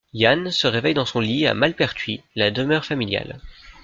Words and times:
Yann 0.15 0.49
se 0.49 0.65
réveille 0.65 0.95
dans 0.95 1.05
son 1.05 1.19
lit 1.19 1.45
à 1.45 1.53
Malpertuis, 1.53 2.23
la 2.35 2.49
demeure 2.49 2.85
familiale. 2.85 3.39